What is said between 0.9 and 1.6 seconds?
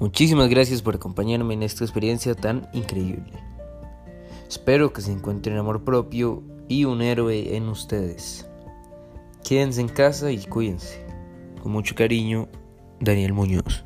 acompañarme